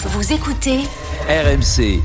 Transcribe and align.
Vous 0.00 0.32
écoutez 0.32 0.78
RMC. 1.28 2.00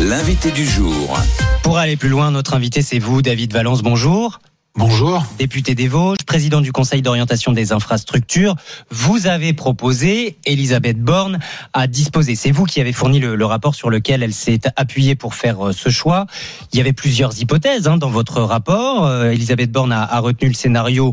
L'invité 0.00 0.50
du 0.50 0.64
jour. 0.64 1.18
Pour 1.62 1.76
aller 1.76 1.98
plus 1.98 2.08
loin, 2.08 2.30
notre 2.30 2.54
invité, 2.54 2.80
c'est 2.80 2.98
vous, 2.98 3.20
David 3.20 3.52
Valence. 3.52 3.82
Bonjour. 3.82 4.40
Bonjour. 4.74 5.22
Député 5.36 5.74
des 5.74 5.86
Vosges, 5.86 6.24
président 6.26 6.62
du 6.62 6.72
Conseil 6.72 7.02
d'orientation 7.02 7.52
des 7.52 7.72
infrastructures, 7.72 8.54
vous 8.88 9.26
avez 9.26 9.52
proposé 9.52 10.38
Elisabeth 10.46 10.98
Borne 10.98 11.40
à 11.74 11.86
disposer. 11.86 12.36
C'est 12.36 12.52
vous 12.52 12.64
qui 12.64 12.80
avez 12.80 12.94
fourni 12.94 13.18
le, 13.18 13.34
le 13.34 13.44
rapport 13.44 13.74
sur 13.74 13.90
lequel 13.90 14.22
elle 14.22 14.32
s'est 14.32 14.60
appuyée 14.76 15.16
pour 15.16 15.34
faire 15.34 15.68
euh, 15.68 15.72
ce 15.72 15.90
choix. 15.90 16.24
Il 16.72 16.78
y 16.78 16.80
avait 16.80 16.94
plusieurs 16.94 17.38
hypothèses 17.38 17.86
hein, 17.86 17.98
dans 17.98 18.08
votre 18.08 18.40
rapport. 18.40 19.04
Euh, 19.04 19.32
Elisabeth 19.32 19.70
Borne 19.72 19.92
a, 19.92 20.04
a 20.04 20.20
retenu 20.20 20.48
le 20.48 20.54
scénario 20.54 21.12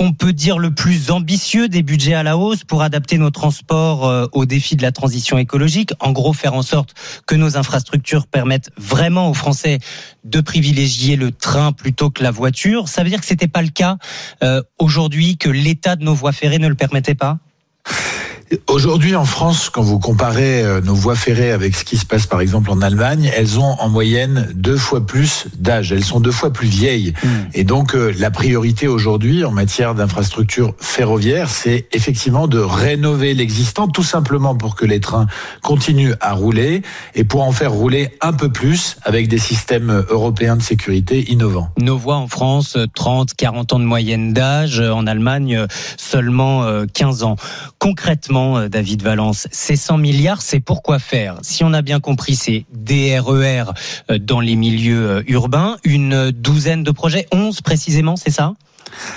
qu'on 0.00 0.14
peut 0.14 0.32
dire 0.32 0.58
le 0.58 0.70
plus 0.70 1.10
ambitieux 1.10 1.68
des 1.68 1.82
budgets 1.82 2.14
à 2.14 2.22
la 2.22 2.38
hausse 2.38 2.64
pour 2.64 2.80
adapter 2.80 3.18
nos 3.18 3.28
transports 3.28 4.08
euh, 4.08 4.24
aux 4.32 4.46
défis 4.46 4.74
de 4.74 4.80
la 4.80 4.92
transition 4.92 5.36
écologique? 5.36 5.92
En 6.00 6.12
gros, 6.12 6.32
faire 6.32 6.54
en 6.54 6.62
sorte 6.62 6.94
que 7.26 7.34
nos 7.34 7.58
infrastructures 7.58 8.26
permettent 8.26 8.70
vraiment 8.78 9.28
aux 9.28 9.34
Français 9.34 9.78
de 10.24 10.40
privilégier 10.40 11.16
le 11.16 11.32
train 11.32 11.72
plutôt 11.72 12.08
que 12.08 12.22
la 12.22 12.30
voiture. 12.30 12.88
Ça 12.88 13.02
veut 13.02 13.10
dire 13.10 13.20
que 13.20 13.26
c'était 13.26 13.46
pas 13.46 13.60
le 13.60 13.68
cas 13.68 13.98
euh, 14.42 14.62
aujourd'hui, 14.78 15.36
que 15.36 15.50
l'état 15.50 15.96
de 15.96 16.02
nos 16.02 16.14
voies 16.14 16.32
ferrées 16.32 16.58
ne 16.58 16.68
le 16.68 16.76
permettait 16.76 17.14
pas? 17.14 17.36
Aujourd'hui, 18.66 19.14
en 19.14 19.24
France, 19.24 19.70
quand 19.70 19.82
vous 19.82 20.00
comparez 20.00 20.62
euh, 20.62 20.80
nos 20.80 20.94
voies 20.94 21.14
ferrées 21.14 21.52
avec 21.52 21.76
ce 21.76 21.84
qui 21.84 21.96
se 21.96 22.04
passe 22.04 22.26
par 22.26 22.40
exemple 22.40 22.70
en 22.70 22.82
Allemagne, 22.82 23.30
elles 23.36 23.60
ont 23.60 23.76
en 23.78 23.88
moyenne 23.88 24.48
deux 24.54 24.76
fois 24.76 25.06
plus 25.06 25.46
d'âge. 25.56 25.92
Elles 25.92 26.04
sont 26.04 26.18
deux 26.18 26.32
fois 26.32 26.52
plus 26.52 26.66
vieilles. 26.66 27.12
Mmh. 27.22 27.28
Et 27.54 27.62
donc, 27.62 27.94
euh, 27.94 28.12
la 28.18 28.32
priorité 28.32 28.88
aujourd'hui 28.88 29.44
en 29.44 29.52
matière 29.52 29.94
d'infrastructures 29.94 30.74
ferroviaires, 30.80 31.48
c'est 31.48 31.86
effectivement 31.92 32.48
de 32.48 32.58
rénover 32.58 33.34
l'existant, 33.34 33.86
tout 33.86 34.02
simplement 34.02 34.56
pour 34.56 34.74
que 34.74 34.84
les 34.84 34.98
trains 34.98 35.28
continuent 35.62 36.14
à 36.20 36.32
rouler 36.32 36.82
et 37.14 37.22
pour 37.22 37.42
en 37.42 37.52
faire 37.52 37.70
rouler 37.70 38.10
un 38.20 38.32
peu 38.32 38.50
plus 38.50 38.96
avec 39.02 39.28
des 39.28 39.38
systèmes 39.38 40.04
européens 40.10 40.56
de 40.56 40.62
sécurité 40.62 41.30
innovants. 41.30 41.70
Nos 41.78 41.96
voies 41.96 42.16
en 42.16 42.26
France, 42.26 42.76
30, 42.96 43.34
40 43.34 43.74
ans 43.74 43.78
de 43.78 43.84
moyenne 43.84 44.32
d'âge. 44.32 44.80
En 44.80 45.06
Allemagne, 45.06 45.66
seulement 45.96 46.64
euh, 46.64 46.86
15 46.92 47.22
ans. 47.22 47.36
Concrètement, 47.78 48.39
euh, 48.40 48.68
David 48.68 49.02
Valence, 49.02 49.48
ces 49.50 49.76
100 49.76 49.98
milliards, 49.98 50.42
c'est 50.42 50.60
pourquoi 50.60 50.98
faire? 50.98 51.38
Si 51.42 51.64
on 51.64 51.72
a 51.72 51.82
bien 51.82 52.00
compris, 52.00 52.34
c'est 52.34 52.64
DRER 52.72 53.64
euh, 54.10 54.18
dans 54.18 54.40
les 54.40 54.56
milieux 54.56 55.10
euh, 55.10 55.22
urbains, 55.26 55.76
une 55.84 56.30
douzaine 56.30 56.82
de 56.82 56.90
projets, 56.90 57.26
11 57.32 57.60
précisément, 57.60 58.16
c'est 58.16 58.30
ça? 58.30 58.54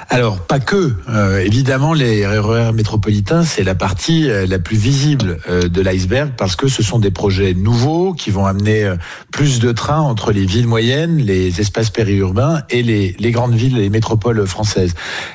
Alors, 0.09 0.39
pas 0.39 0.59
que. 0.59 0.93
Euh, 1.09 1.39
évidemment, 1.39 1.93
les 1.93 2.25
RER 2.25 2.71
métropolitains, 2.73 3.43
c'est 3.43 3.63
la 3.63 3.75
partie 3.75 4.29
euh, 4.29 4.45
la 4.45 4.59
plus 4.59 4.77
visible 4.77 5.39
euh, 5.49 5.67
de 5.67 5.81
l'iceberg 5.81 6.31
parce 6.37 6.55
que 6.55 6.67
ce 6.67 6.83
sont 6.83 6.99
des 6.99 7.11
projets 7.11 7.53
nouveaux 7.53 8.13
qui 8.13 8.29
vont 8.29 8.45
amener 8.45 8.93
plus 9.31 9.59
de 9.59 9.71
trains 9.71 10.01
entre 10.01 10.31
les 10.31 10.45
villes 10.45 10.67
moyennes, 10.67 11.17
les 11.17 11.59
espaces 11.61 11.89
périurbains 11.89 12.61
et 12.69 12.83
les, 12.83 13.31
grandes 13.31 13.55
villes 13.55 13.77
et 13.77 13.81
les 13.81 13.89
métropoles 13.89 14.45
françaises. 14.45 14.93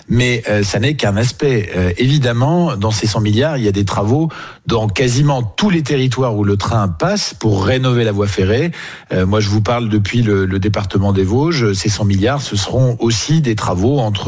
Mais 0.08 0.42
ça 0.62 0.78
n'est 0.78 0.94
qu'un 0.94 1.16
aspect. 1.16 1.70
Évidemment, 1.98 2.76
dans 2.76 2.90
ces 2.90 3.06
100 3.06 3.20
milliards, 3.20 3.56
il 3.56 3.64
y 3.64 3.68
a 3.68 3.72
des 3.72 3.84
travaux 3.84 4.28
dans 4.66 4.88
quasiment 4.88 5.42
tous 5.42 5.70
les 5.70 5.82
territoires 5.82 6.36
où 6.36 6.44
le 6.44 6.56
train 6.56 6.88
passe 6.88 7.34
pour 7.34 7.64
rénover 7.64 8.04
la 8.04 8.12
voie 8.12 8.26
ferrée. 8.26 8.70
Moi, 9.12 9.40
je 9.40 9.48
vous 9.48 9.62
parle 9.62 9.88
depuis 9.88 10.22
le, 10.22 10.46
le 10.46 10.58
département 10.58 11.12
des 11.12 11.24
Vosges. 11.24 11.72
Ces 11.72 11.88
100 11.88 12.04
milliards, 12.04 12.42
ce 12.42 12.56
seront 12.56 12.96
aussi 13.00 13.40
des 13.40 13.54
travaux 13.54 13.98
entre 13.98 14.27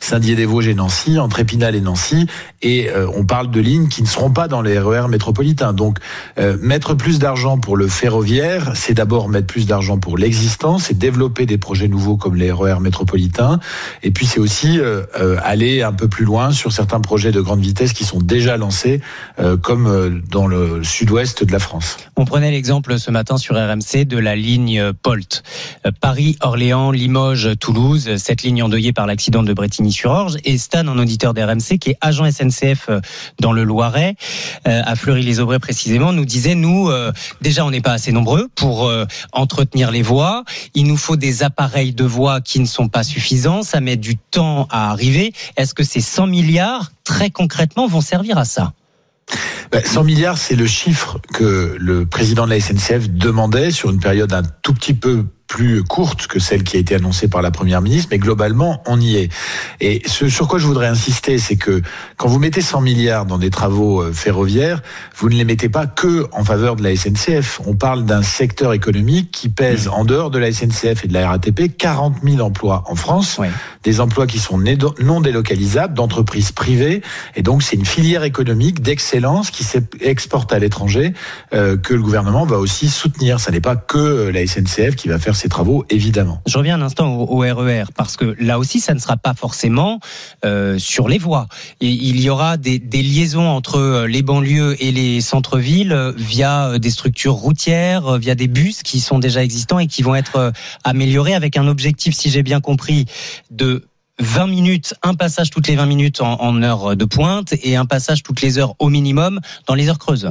Saint-Dié-des-Vosges 0.00 0.68
et 0.68 0.74
Nancy, 0.74 1.18
entre 1.18 1.40
Épinal 1.40 1.74
et 1.74 1.80
Nancy. 1.80 2.26
Et 2.62 2.90
euh, 2.90 3.06
on 3.14 3.24
parle 3.24 3.50
de 3.50 3.60
lignes 3.60 3.88
qui 3.88 4.02
ne 4.02 4.06
seront 4.06 4.30
pas 4.30 4.48
dans 4.48 4.62
les 4.62 4.78
RER 4.78 5.08
métropolitains. 5.08 5.72
Donc, 5.72 5.98
euh, 6.38 6.56
mettre 6.60 6.94
plus 6.94 7.18
d'argent 7.18 7.58
pour 7.58 7.76
le 7.76 7.88
ferroviaire, 7.88 8.72
c'est 8.74 8.94
d'abord 8.94 9.28
mettre 9.28 9.46
plus 9.46 9.66
d'argent 9.66 9.98
pour 9.98 10.18
l'existant, 10.18 10.78
c'est 10.78 10.96
développer 10.96 11.46
des 11.46 11.58
projets 11.58 11.88
nouveaux 11.88 12.16
comme 12.16 12.36
les 12.36 12.50
RER 12.50 12.80
métropolitains. 12.80 13.60
Et 14.02 14.10
puis, 14.10 14.26
c'est 14.26 14.40
aussi 14.40 14.78
euh, 14.78 15.02
euh, 15.20 15.36
aller 15.42 15.82
un 15.82 15.92
peu 15.92 16.08
plus 16.08 16.24
loin 16.24 16.50
sur 16.52 16.72
certains 16.72 17.00
projets 17.00 17.32
de 17.32 17.40
grande 17.40 17.60
vitesse 17.60 17.92
qui 17.92 18.04
sont 18.04 18.18
déjà 18.18 18.56
lancés, 18.56 19.00
euh, 19.38 19.56
comme 19.56 19.86
euh, 19.86 20.20
dans 20.30 20.46
le 20.46 20.82
sud-ouest 20.84 21.44
de 21.44 21.52
la 21.52 21.58
France. 21.58 21.96
On 22.16 22.24
prenait 22.24 22.50
l'exemple 22.50 22.98
ce 22.98 23.10
matin 23.10 23.36
sur 23.36 23.56
RMC 23.56 24.04
de 24.04 24.18
la 24.18 24.36
ligne 24.36 24.92
POLT. 25.02 25.42
Euh, 25.86 25.90
Paris, 26.00 26.36
Orléans, 26.40 26.90
Limoges, 26.90 27.50
Toulouse, 27.58 28.16
cette 28.16 28.42
ligne 28.42 28.62
endeuillée 28.62 28.92
par 28.92 29.06
l'accident 29.06 29.33
de 29.42 29.52
Bretigny-sur-Orge. 29.52 30.36
Et 30.44 30.58
Stan, 30.58 30.86
un 30.86 30.98
auditeur 30.98 31.34
d'RMC 31.34 31.78
qui 31.80 31.90
est 31.90 31.98
agent 32.00 32.30
SNCF 32.30 32.86
euh, 32.88 33.00
dans 33.40 33.52
le 33.52 33.64
Loiret, 33.64 34.16
euh, 34.66 34.82
à 34.84 34.96
Fleury-les-Aubrais 34.96 35.58
précisément, 35.58 36.12
nous 36.12 36.24
disait, 36.24 36.54
nous, 36.54 36.90
euh, 36.90 37.12
déjà, 37.40 37.64
on 37.64 37.70
n'est 37.70 37.80
pas 37.80 37.92
assez 37.92 38.12
nombreux 38.12 38.48
pour 38.54 38.90
entretenir 39.32 39.90
les 39.90 40.02
voies. 40.02 40.44
Il 40.74 40.86
nous 40.86 40.96
faut 40.96 41.16
des 41.16 41.42
appareils 41.42 41.92
de 41.92 42.04
voies 42.04 42.40
qui 42.40 42.60
ne 42.60 42.66
sont 42.66 42.88
pas 42.88 43.02
suffisants. 43.02 43.62
Ça 43.62 43.80
met 43.80 43.96
du 43.96 44.16
temps 44.16 44.68
à 44.70 44.90
arriver. 44.90 45.32
Est-ce 45.56 45.74
que 45.74 45.84
ces 45.84 46.00
100 46.00 46.26
milliards, 46.26 46.92
très 47.04 47.30
concrètement, 47.30 47.86
vont 47.86 48.00
servir 48.00 48.38
à 48.38 48.44
ça? 48.44 48.72
100 49.72 50.04
milliards, 50.04 50.38
c'est 50.38 50.54
le 50.54 50.66
chiffre 50.66 51.18
que 51.32 51.76
le 51.78 52.06
président 52.06 52.44
de 52.44 52.50
la 52.50 52.60
SNCF 52.60 53.08
demandait 53.10 53.70
sur 53.70 53.90
une 53.90 53.98
période 53.98 54.32
un 54.32 54.42
tout 54.62 54.74
petit 54.74 54.94
peu 54.94 55.24
plus 55.46 55.84
courte 55.84 56.26
que 56.26 56.38
celle 56.38 56.64
qui 56.64 56.76
a 56.76 56.80
été 56.80 56.94
annoncée 56.94 57.28
par 57.28 57.42
la 57.42 57.50
première 57.50 57.80
ministre, 57.80 58.08
mais 58.10 58.18
globalement, 58.18 58.82
on 58.86 59.00
y 59.00 59.16
est. 59.16 59.30
Et 59.80 60.02
ce 60.06 60.28
sur 60.28 60.48
quoi 60.48 60.58
je 60.58 60.66
voudrais 60.66 60.86
insister, 60.86 61.38
c'est 61.38 61.56
que 61.56 61.82
quand 62.16 62.28
vous 62.28 62.38
mettez 62.38 62.60
100 62.60 62.80
milliards 62.80 63.26
dans 63.26 63.38
des 63.38 63.50
travaux 63.50 64.02
euh, 64.02 64.12
ferroviaires, 64.12 64.82
vous 65.16 65.28
ne 65.28 65.34
les 65.34 65.44
mettez 65.44 65.68
pas 65.68 65.86
que 65.86 66.26
en 66.32 66.44
faveur 66.44 66.76
de 66.76 66.82
la 66.82 66.96
SNCF. 66.96 67.60
On 67.66 67.74
parle 67.74 68.04
d'un 68.04 68.22
secteur 68.22 68.72
économique 68.72 69.30
qui 69.30 69.48
pèse 69.48 69.88
en 69.88 70.04
dehors 70.04 70.30
de 70.30 70.38
la 70.38 70.50
SNCF 70.52 71.04
et 71.04 71.08
de 71.08 71.12
la 71.12 71.28
RATP 71.28 71.76
40 71.76 72.16
000 72.24 72.40
emplois 72.40 72.82
en 72.86 72.94
France, 72.94 73.36
Oui. 73.38 73.48
des 73.82 74.00
emplois 74.00 74.26
qui 74.26 74.38
sont 74.38 74.58
non 75.00 75.20
délocalisables 75.20 75.94
d'entreprises 75.94 76.52
privées. 76.52 77.02
Et 77.36 77.42
donc, 77.42 77.62
c'est 77.62 77.76
une 77.76 77.86
filière 77.86 78.24
économique 78.24 78.80
d'excellence 78.82 79.50
qui 79.50 79.62
s'exporte 79.64 80.52
à 80.52 80.58
l'étranger 80.58 81.12
euh, 81.52 81.76
que 81.76 81.94
le 81.94 82.02
gouvernement 82.02 82.44
va 82.46 82.58
aussi 82.58 82.88
soutenir. 82.88 83.40
Ça 83.40 83.50
n'est 83.52 83.60
pas 83.60 83.76
que 83.76 83.98
euh, 83.98 84.32
la 84.32 84.46
SNCF 84.46 84.96
qui 84.96 85.08
va 85.08 85.18
faire 85.18 85.36
travaux, 85.48 85.84
évidemment. 85.90 86.40
Je 86.46 86.56
reviens 86.58 86.76
un 86.76 86.82
instant 86.82 87.16
au, 87.16 87.38
RER 87.38 87.84
parce 87.96 88.16
que 88.16 88.34
là 88.38 88.58
aussi, 88.58 88.80
ça 88.80 88.94
ne 88.94 88.98
sera 88.98 89.16
pas 89.16 89.34
forcément 89.34 90.00
euh, 90.44 90.78
sur 90.78 91.08
les 91.08 91.18
voies. 91.18 91.46
Et 91.80 91.88
il 91.88 92.20
y 92.20 92.30
aura 92.30 92.56
des, 92.56 92.78
liaisons 92.78 93.48
entre 93.48 93.78
euh, 93.78 94.06
les 94.06 94.22
banlieues 94.22 94.76
et 94.82 94.92
les 94.92 95.20
centres-villes 95.20 95.92
euh, 95.92 96.12
via 96.16 96.78
des 96.78 96.90
structures 96.90 97.34
routières, 97.34 98.18
via 98.18 98.34
des 98.34 98.48
bus 98.48 98.82
qui 98.82 99.00
sont 99.00 99.18
déjà 99.18 99.42
existants 99.42 99.78
et 99.78 99.86
qui 99.86 100.02
vont 100.02 100.14
être 100.14 100.52
améliorés 100.84 101.34
avec 101.34 101.56
un 101.56 101.68
objectif, 101.68 102.14
si 102.14 102.30
j'ai 102.30 102.42
bien 102.42 102.60
compris, 102.60 103.06
de 103.50 103.86
20 104.20 104.46
minutes, 104.46 104.94
un 105.02 105.14
passage 105.14 105.50
toutes 105.50 105.68
les 105.68 105.76
20 105.76 105.86
minutes 105.86 106.20
en, 106.20 106.40
en 106.40 106.62
heure 106.62 106.96
de 106.96 107.04
pointe 107.04 107.54
et 107.62 107.76
un 107.76 107.84
passage 107.84 108.22
toutes 108.22 108.40
les 108.40 108.58
heures 108.58 108.74
au 108.78 108.88
minimum 108.88 109.40
dans 109.66 109.74
les 109.74 109.88
heures 109.88 109.98
creuses. 109.98 110.30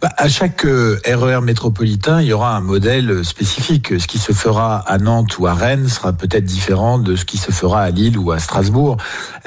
Bah, 0.00 0.10
à 0.16 0.28
chaque 0.28 0.64
euh, 0.64 0.98
RER 1.06 1.40
métropolitain, 1.40 2.20
il 2.20 2.26
y 2.26 2.32
aura 2.32 2.56
un 2.56 2.60
modèle 2.60 3.24
spécifique. 3.24 4.00
Ce 4.00 4.08
qui 4.08 4.18
se 4.18 4.32
fera 4.32 4.78
à 4.78 4.98
Nantes 4.98 5.38
ou 5.38 5.46
à 5.46 5.54
Rennes 5.54 5.88
sera 5.88 6.12
peut-être 6.12 6.44
différent 6.44 6.98
de 6.98 7.14
ce 7.14 7.24
qui 7.24 7.38
se 7.38 7.52
fera 7.52 7.82
à 7.82 7.90
Lille 7.90 8.18
ou 8.18 8.32
à 8.32 8.40
Strasbourg. 8.40 8.96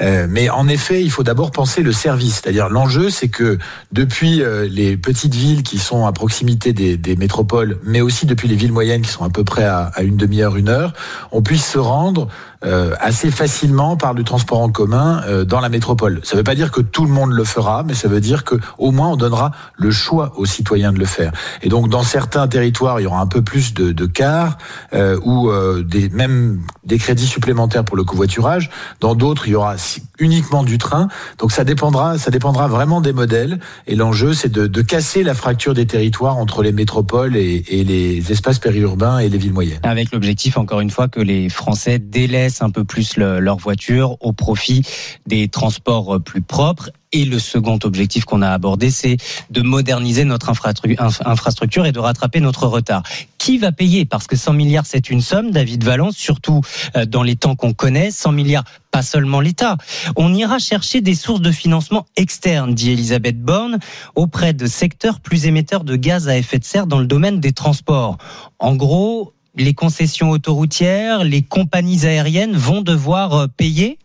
Euh, 0.00 0.26
mais 0.28 0.48
en 0.48 0.66
effet, 0.66 1.02
il 1.02 1.10
faut 1.10 1.22
d'abord 1.24 1.50
penser 1.50 1.82
le 1.82 1.92
service. 1.92 2.40
C'est-à-dire 2.42 2.70
l'enjeu, 2.70 3.10
c'est 3.10 3.28
que 3.28 3.58
depuis 3.92 4.42
euh, 4.42 4.66
les 4.70 4.96
petites 4.96 5.34
villes 5.34 5.62
qui 5.62 5.78
sont 5.78 6.06
à 6.06 6.12
proximité 6.12 6.72
des, 6.72 7.16
métropoles, 7.16 7.78
mais 7.84 8.00
aussi 8.00 8.26
depuis 8.26 8.48
les 8.48 8.54
villes 8.54 8.72
moyennes 8.72 9.02
qui 9.02 9.10
sont 9.10 9.24
à 9.24 9.30
peu 9.30 9.44
près 9.44 9.64
à 9.64 9.92
une 10.02 10.16
demi-heure, 10.16 10.56
une 10.56 10.68
heure, 10.68 10.92
on 11.32 11.42
puisse 11.42 11.66
se 11.66 11.78
rendre 11.78 12.28
euh, 12.64 12.94
assez 13.00 13.30
facilement 13.30 13.96
par 13.96 14.14
du 14.14 14.24
transport 14.24 14.60
en 14.60 14.68
commun 14.68 15.22
euh, 15.26 15.44
dans 15.44 15.60
la 15.60 15.68
métropole. 15.68 16.20
Ça 16.24 16.34
ne 16.34 16.40
veut 16.40 16.44
pas 16.44 16.54
dire 16.54 16.70
que 16.72 16.80
tout 16.80 17.04
le 17.04 17.10
monde 17.10 17.30
le 17.30 17.44
fera, 17.44 17.84
mais 17.84 17.94
ça 17.94 18.08
veut 18.08 18.20
dire 18.20 18.44
que 18.44 18.56
au 18.78 18.90
moins 18.90 19.08
on 19.08 19.16
donnera 19.16 19.52
le 19.76 19.90
choix 19.90 20.32
aux 20.36 20.46
citoyens 20.46 20.92
de 20.92 20.98
le 20.98 21.04
faire. 21.04 21.32
Et 21.62 21.68
donc 21.68 21.88
dans 21.88 22.02
certains 22.02 22.48
territoires, 22.48 22.98
il 23.00 23.04
y 23.04 23.06
aura 23.06 23.20
un 23.20 23.26
peu 23.26 23.42
plus 23.42 23.74
de, 23.74 23.92
de 23.92 24.06
cars 24.06 24.58
euh, 24.92 25.18
ou 25.22 25.50
euh, 25.50 25.82
des, 25.82 26.08
même 26.08 26.60
des 26.84 26.98
crédits 26.98 27.26
supplémentaires 27.26 27.84
pour 27.84 27.96
le 27.96 28.04
covoiturage. 28.04 28.70
Dans 29.00 29.14
d'autres, 29.14 29.46
il 29.46 29.52
y 29.52 29.54
aura 29.54 29.76
uniquement 30.18 30.64
du 30.64 30.78
train. 30.78 31.08
Donc 31.38 31.52
ça 31.52 31.62
dépendra, 31.64 32.18
ça 32.18 32.30
dépendra 32.30 32.66
vraiment 32.66 33.00
des 33.00 33.12
modèles. 33.12 33.60
Et 33.86 33.94
l'enjeu, 33.94 34.34
c'est 34.34 34.50
de, 34.50 34.66
de 34.66 34.82
casser 34.82 35.22
la 35.22 35.34
fracture 35.34 35.74
des 35.74 35.86
territoires 35.86 36.36
entre 36.38 36.62
les 36.62 36.72
métropoles 36.72 37.36
et, 37.36 37.64
et 37.68 37.84
les 37.84 38.32
espaces 38.32 38.58
périurbains 38.58 39.18
et 39.18 39.28
les 39.28 39.38
villes 39.38 39.52
moyennes. 39.52 39.80
Avec 39.84 40.10
l'objectif, 40.12 40.56
encore 40.56 40.80
une 40.80 40.90
fois, 40.90 41.06
que 41.06 41.20
les 41.20 41.48
Français 41.48 41.98
délaissent 41.98 42.47
un 42.62 42.70
peu 42.70 42.84
plus 42.84 43.16
leur 43.16 43.56
voiture 43.56 44.16
au 44.20 44.32
profit 44.32 44.82
des 45.26 45.48
transports 45.48 46.20
plus 46.20 46.42
propres. 46.42 46.90
Et 47.10 47.24
le 47.24 47.38
second 47.38 47.78
objectif 47.84 48.26
qu'on 48.26 48.42
a 48.42 48.50
abordé, 48.50 48.90
c'est 48.90 49.16
de 49.50 49.62
moderniser 49.62 50.24
notre 50.24 50.50
infrastructure 50.50 51.86
et 51.86 51.92
de 51.92 51.98
rattraper 51.98 52.40
notre 52.40 52.66
retard. 52.66 53.02
Qui 53.38 53.56
va 53.56 53.72
payer? 53.72 54.04
Parce 54.04 54.26
que 54.26 54.36
100 54.36 54.52
milliards, 54.52 54.84
c'est 54.84 55.08
une 55.08 55.22
somme, 55.22 55.50
David 55.50 55.84
Valence, 55.84 56.16
surtout 56.16 56.60
euh, 56.96 57.06
dans 57.06 57.22
les 57.22 57.36
temps 57.36 57.56
qu'on 57.56 57.72
connaît. 57.72 58.10
100 58.10 58.32
milliards, 58.32 58.64
pas 58.90 59.00
seulement 59.02 59.40
l'État. 59.40 59.78
On 60.16 60.34
ira 60.34 60.58
chercher 60.58 61.00
des 61.00 61.14
sources 61.14 61.40
de 61.40 61.50
financement 61.50 62.04
externes, 62.16 62.74
dit 62.74 62.90
Elisabeth 62.90 63.40
Borne, 63.40 63.78
auprès 64.14 64.52
de 64.52 64.66
secteurs 64.66 65.20
plus 65.20 65.46
émetteurs 65.46 65.84
de 65.84 65.96
gaz 65.96 66.28
à 66.28 66.36
effet 66.36 66.58
de 66.58 66.64
serre 66.64 66.86
dans 66.86 66.98
le 66.98 67.06
domaine 67.06 67.40
des 67.40 67.52
transports. 67.52 68.18
En 68.58 68.76
gros, 68.76 69.32
les 69.58 69.74
concessions 69.74 70.30
autoroutières, 70.30 71.24
les 71.24 71.42
compagnies 71.42 72.06
aériennes 72.06 72.56
vont 72.56 72.80
devoir 72.80 73.34
euh, 73.34 73.46
payer 73.48 73.98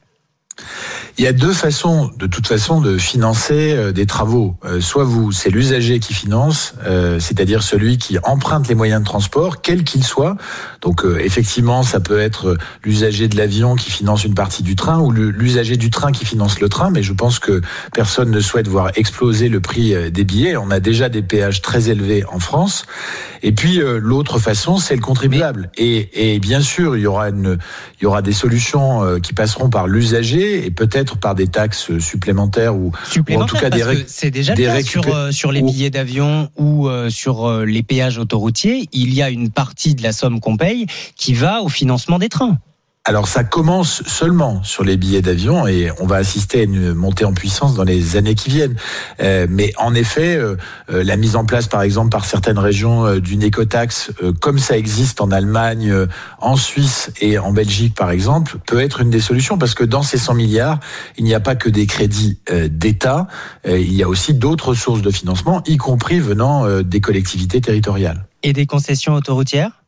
il 1.20 1.24
y 1.24 1.28
a 1.28 1.34
deux 1.34 1.54
façons, 1.54 2.10
de 2.18 2.26
toute 2.26 2.48
façon, 2.48 2.82
de 2.82 2.98
financer 2.98 3.74
euh, 3.74 3.92
des 3.92 4.08
travaux. 4.08 4.56
Euh, 4.66 4.82
soit 4.82 5.04
vous, 5.04 5.32
c'est 5.32 5.52
l'usager 5.52 6.00
qui 6.00 6.14
finance, 6.14 6.74
euh, 6.86 7.20
c'est-à-dire 7.20 7.62
celui 7.62 8.00
qui 8.00 8.18
emprunte 8.24 8.68
les 8.68 8.74
moyens 8.74 9.02
de 9.02 9.06
transport, 9.06 9.62
quel 9.62 9.84
qu'il 9.84 10.04
soit. 10.04 10.38
Donc 10.82 11.06
effectivement, 11.20 11.84
ça 11.84 12.00
peut 12.00 12.20
être 12.20 12.58
l'usager 12.84 13.28
de 13.28 13.38
l'avion 13.38 13.76
qui 13.76 13.90
finance 13.90 14.26
une 14.26 14.34
partie 14.34 14.64
du 14.64 14.76
train 14.76 15.00
ou 15.00 15.12
l'usager 15.12 15.78
du 15.78 15.90
train 15.90 16.12
qui 16.12 16.26
finance 16.26 16.60
le 16.60 16.68
train. 16.68 16.90
Mais 16.90 17.04
je 17.04 17.14
pense 17.14 17.40
que 17.40 17.62
personne 17.94 18.32
ne 18.32 18.40
souhaite 18.42 18.68
voir 18.68 18.92
exploser 18.96 19.48
le 19.48 19.62
prix 19.62 20.12
des 20.12 20.24
billets. 20.26 20.58
On 20.58 20.72
a 20.72 20.82
déjà 20.82 21.08
des 21.08 21.22
péages 21.22 21.62
très 21.62 21.90
élevés 21.90 22.26
en 22.26 22.40
France. 22.40 22.86
Et 23.44 23.54
puis 23.54 23.80
l'autre 23.82 24.40
façon, 24.40 24.78
c'est 24.78 24.96
le 24.96 25.02
contribuable. 25.02 25.70
Et, 25.78 26.38
bien 26.40 26.60
sûr, 26.60 26.98
il 26.98 27.02
y 27.04 27.08
aura 28.06 28.22
des 28.22 28.34
solutions 28.34 29.20
qui 29.22 29.34
passeront 29.34 29.70
par 29.70 29.88
l'usager 29.88 30.43
et 30.44 30.72
peut-être 30.72 31.18
par 31.18 31.36
des 31.36 31.48
taxes 31.48 31.98
supplémentaires 32.00 32.76
ou, 32.76 32.92
en 33.36 33.46
tout 33.46 33.58
cas 33.58 33.70
des 33.70 33.84
c'est 34.08 34.32
déjà 34.32 34.56
le 34.56 34.64
cas 34.64 34.82
sur, 34.82 35.14
euh, 35.14 35.32
sur 35.32 35.52
les 35.52 35.62
billets 35.62 35.90
d'avion 35.90 36.50
ou 36.58 36.88
euh, 36.88 37.10
sur 37.10 37.48
euh, 37.48 37.66
les 37.66 37.84
péages 37.84 38.18
autoroutiers. 38.18 38.88
Il 38.92 39.14
y 39.14 39.22
a 39.22 39.30
une 39.30 39.50
partie 39.50 39.96
de 39.96 40.04
la 40.04 40.12
somme 40.12 40.40
qu'on 40.40 40.58
paye 40.58 40.86
qui 41.16 41.34
va 41.34 41.62
au 41.62 41.70
financement 41.70 42.20
des 42.20 42.30
trains. 42.30 42.58
Alors 43.06 43.28
ça 43.28 43.44
commence 43.44 44.02
seulement 44.04 44.64
sur 44.64 44.86
les 44.86 44.96
billets 44.96 45.22
d'avion 45.22 45.68
et 45.68 45.92
on 46.00 46.08
va 46.08 46.16
assister 46.16 46.62
à 46.62 46.64
une 46.64 46.94
montée 46.94 47.26
en 47.26 47.34
puissance 47.34 47.76
dans 47.76 47.84
les 47.84 48.16
années 48.16 48.34
qui 48.34 48.50
viennent. 48.50 48.78
Euh, 49.20 49.46
mais 49.50 49.74
en 49.78 49.94
effet, 49.94 50.38
euh, 50.38 50.56
euh, 50.90 51.04
la 51.04 51.18
mise 51.18 51.36
en 51.36 51.44
place 51.44 51.68
par 51.68 51.82
exemple 51.82 52.12
par 52.12 52.24
certaines 52.24 52.58
régions 52.58 53.18
d'une 53.18 53.44
écotaxe, 53.44 54.12
comme 54.40 54.58
ça 54.58 54.78
existe 54.78 55.20
en 55.20 55.32
Allemagne, 55.32 55.94
en 56.40 56.56
Suisse 56.56 57.12
et 57.20 57.38
en 57.38 57.52
Belgique 57.52 57.94
par 57.94 58.10
exemple, 58.10 58.58
peut 58.66 58.80
être 58.80 59.02
une 59.02 59.10
des 59.10 59.20
solutions 59.20 59.58
parce 59.58 59.74
que 59.74 59.84
dans 59.84 60.04
ces 60.04 60.18
100 60.18 60.36
milliards, 60.36 60.80
il 61.18 61.26
n'y 61.26 61.34
a 61.34 61.42
pas 61.42 61.56
que 61.56 61.68
des 61.68 61.88
crédits 61.88 62.40
d'État, 62.70 63.28
il 63.68 63.94
y 63.94 64.02
a 64.02 64.08
aussi 64.08 64.34
d'autres 64.34 64.76
sources 64.76 65.02
de 65.02 65.12
financement, 65.12 65.62
y 65.66 65.76
compris 65.76 66.22
venant 66.22 66.82
des 66.82 67.02
collectivités 67.02 67.60
territoriales. 67.60 68.26
Et 68.44 68.54
des 68.54 68.66
concessions 68.66 69.14
autoroutières? 69.14 69.84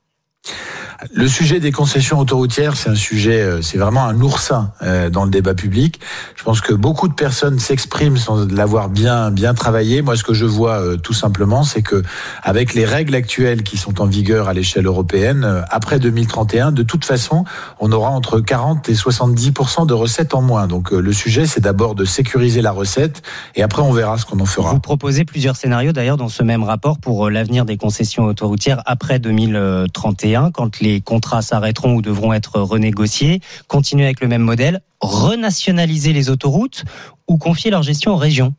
Le 1.13 1.27
sujet 1.27 1.59
des 1.59 1.71
concessions 1.71 2.19
autoroutières, 2.19 2.75
c'est 2.75 2.89
un 2.89 2.95
sujet, 2.95 3.42
euh, 3.42 3.62
c'est 3.62 3.77
vraiment 3.77 4.06
un 4.06 4.19
oursin 4.21 4.71
euh, 4.81 5.09
dans 5.09 5.25
le 5.25 5.30
débat 5.30 5.53
public. 5.53 6.00
Je 6.36 6.44
pense 6.44 6.62
que 6.62 6.74
beaucoup 6.74 7.07
de 7.07 7.13
personnes 7.13 7.59
s'expriment 7.59 8.18
sans 8.18 8.45
l'avoir 8.47 8.89
bien 8.89 9.31
bien 9.31 9.53
travaillé. 9.53 10.01
Moi, 10.01 10.15
ce 10.15 10.24
que 10.24 10.33
je 10.33 10.45
vois 10.45 10.80
euh, 10.80 10.97
tout 10.97 11.13
simplement, 11.13 11.63
c'est 11.63 11.81
que 11.81 12.03
avec 12.44 12.74
les 12.74 12.86
règles 12.86 13.15
actuelles 13.15 13.63
qui 13.63 13.77
sont 13.77 14.01
en 14.01 14.06
vigueur 14.06 14.47
à 14.47 14.53
l'échelle 14.53 14.86
européenne, 14.86 15.63
après 15.69 16.00
2031, 16.00 16.71
de 16.71 16.83
toute 16.83 17.06
façon, 17.06 17.45
on 17.80 17.91
aura 17.91 18.09
entre 18.09 18.39
40 18.39 18.88
et 18.89 18.94
70% 18.94 19.86
de 19.86 19.94
recettes 19.94 20.33
en 20.33 20.41
moins. 20.41 20.68
Donc 20.68 20.91
le 20.91 21.13
sujet, 21.13 21.45
c'est 21.45 21.62
d'abord 21.62 21.95
de 21.95 22.06
sécuriser 22.06 22.62
la 22.62 22.71
recette 22.71 23.21
et 23.56 23.63
après 23.63 23.81
on 23.81 23.91
verra 23.91 24.18
ce 24.18 24.25
qu'on 24.25 24.39
en 24.39 24.45
fera. 24.45 24.71
Vous 24.71 24.80
proposez 24.80 25.25
plusieurs 25.25 25.56
scénarios 25.56 25.91
d'ailleurs 25.91 26.18
dans 26.18 26.30
ce 26.30 26.44
même 26.44 26.63
rapport 26.63 27.00
pour 27.00 27.30
l'avenir 27.30 27.65
des 27.65 27.77
concessions 27.77 28.25
autoroutières 28.25 28.81
après 28.86 29.19
2031, 29.19 30.51
quand 30.51 30.80
contrats 31.01 31.41
s'arrêteront 31.41 31.95
ou 31.95 32.01
devront 32.01 32.33
être 32.33 32.59
renégociés, 32.59 33.41
continuer 33.67 34.05
avec 34.05 34.21
le 34.21 34.27
même 34.27 34.41
modèle, 34.41 34.81
renationaliser 35.01 36.13
les 36.13 36.29
autoroutes 36.29 36.83
ou 37.27 37.37
confier 37.37 37.71
leur 37.71 37.83
gestion 37.83 38.13
aux 38.13 38.17
régions 38.17 38.53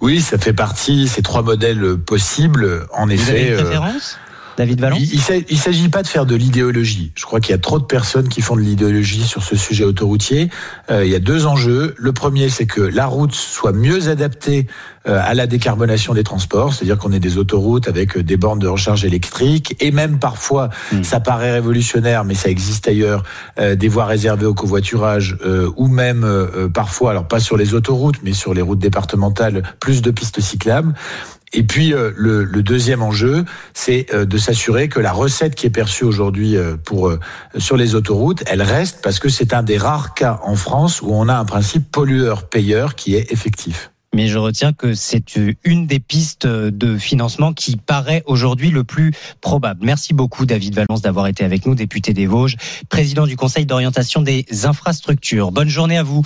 Oui, 0.00 0.20
ça 0.20 0.38
fait 0.38 0.52
partie, 0.52 1.08
ces 1.08 1.22
trois 1.22 1.42
modèles 1.42 1.96
possibles. 1.96 2.86
En 2.92 3.08
effet. 3.08 3.30
Avez 3.30 3.46
une 3.48 3.52
euh, 3.54 3.62
préférence? 3.62 4.18
David 4.56 4.80
Vallon 4.80 4.96
Il 4.98 5.18
ne 5.18 5.56
s'agit 5.56 5.88
pas 5.88 6.02
de 6.02 6.08
faire 6.08 6.26
de 6.26 6.34
l'idéologie. 6.34 7.12
Je 7.14 7.24
crois 7.24 7.40
qu'il 7.40 7.50
y 7.52 7.54
a 7.54 7.58
trop 7.58 7.78
de 7.78 7.84
personnes 7.84 8.28
qui 8.28 8.40
font 8.40 8.56
de 8.56 8.62
l'idéologie 8.62 9.22
sur 9.22 9.42
ce 9.42 9.56
sujet 9.56 9.84
autoroutier. 9.84 10.50
Euh, 10.90 11.04
il 11.04 11.10
y 11.10 11.14
a 11.14 11.18
deux 11.18 11.46
enjeux. 11.46 11.94
Le 11.98 12.12
premier, 12.12 12.48
c'est 12.48 12.66
que 12.66 12.80
la 12.80 13.06
route 13.06 13.34
soit 13.34 13.72
mieux 13.72 14.08
adaptée 14.08 14.66
euh, 15.06 15.20
à 15.22 15.34
la 15.34 15.46
décarbonation 15.46 16.14
des 16.14 16.24
transports, 16.24 16.72
c'est-à-dire 16.72 16.98
qu'on 16.98 17.12
ait 17.12 17.20
des 17.20 17.38
autoroutes 17.38 17.86
avec 17.86 18.16
euh, 18.16 18.22
des 18.22 18.36
bornes 18.36 18.58
de 18.58 18.66
recharge 18.66 19.04
électrique 19.04 19.76
et 19.80 19.90
même 19.90 20.18
parfois, 20.18 20.70
hmm. 20.92 21.02
ça 21.02 21.20
paraît 21.20 21.52
révolutionnaire, 21.52 22.24
mais 22.24 22.34
ça 22.34 22.48
existe 22.48 22.88
ailleurs, 22.88 23.22
des 23.58 23.88
voies 23.88 24.06
réservées 24.06 24.46
au 24.46 24.54
covoiturage 24.54 25.36
ou 25.76 25.88
même 25.88 26.26
parfois, 26.72 27.10
alors 27.10 27.28
pas 27.28 27.40
sur 27.40 27.56
les 27.56 27.74
autoroutes, 27.74 28.16
mais 28.22 28.32
sur 28.32 28.54
les 28.54 28.62
routes 28.62 28.78
départementales, 28.78 29.62
plus 29.80 30.02
de 30.02 30.10
pistes 30.10 30.40
cyclables. 30.40 30.94
Et 31.52 31.62
puis 31.62 31.92
euh, 31.92 32.12
le, 32.16 32.62
deuxième 32.62 33.02
enjeu, 33.02 33.44
c'est 33.72 34.06
euh, 34.12 34.24
de 34.24 34.38
s'assurer 34.38 34.88
que 34.88 35.00
la 35.00 35.12
recette 35.12 35.54
qui 35.54 35.66
est 35.66 35.70
perçue 35.70 36.04
aujourd'hui 36.04 36.56
euh, 36.56 36.76
sur 37.56 37.76
les 37.76 37.94
autoroutes, 37.94 38.42
elle 38.46 38.62
reste 38.62 39.00
parce 39.02 39.18
que 39.18 39.28
c'est 39.28 39.54
un 39.54 39.62
des 39.62 39.78
rares 39.78 40.14
cas 40.14 40.40
en 40.42 40.56
France 40.56 41.02
où 41.02 41.08
on 41.12 41.28
a 41.28 41.34
un 41.34 41.44
principe 41.44 41.90
pollueur-payeur 41.90 42.94
qui 42.94 43.14
est 43.14 43.32
effectif. 43.32 43.90
Mais 44.16 44.28
je 44.28 44.38
retiens 44.38 44.72
que 44.72 44.94
c'est 44.94 45.38
une 45.62 45.86
des 45.86 45.98
pistes 45.98 46.46
de 46.46 46.96
financement 46.96 47.52
qui 47.52 47.76
paraît 47.76 48.22
aujourd'hui 48.24 48.70
le 48.70 48.82
plus 48.82 49.12
probable. 49.42 49.80
Merci 49.84 50.14
beaucoup 50.14 50.46
David 50.46 50.74
Valence 50.74 51.02
d'avoir 51.02 51.26
été 51.26 51.44
avec 51.44 51.66
nous, 51.66 51.74
député 51.74 52.14
des 52.14 52.26
Vosges, 52.26 52.56
président 52.88 53.26
du 53.26 53.36
Conseil 53.36 53.66
d'orientation 53.66 54.22
des 54.22 54.46
infrastructures. 54.64 55.52
Bonne 55.52 55.68
journée 55.68 55.98
à 55.98 56.02
vous. 56.02 56.22